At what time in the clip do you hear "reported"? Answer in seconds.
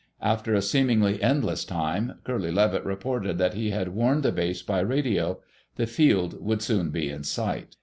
2.83-3.37